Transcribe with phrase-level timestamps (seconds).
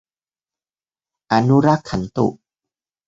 [1.31, 2.27] อะนุรักขันตุ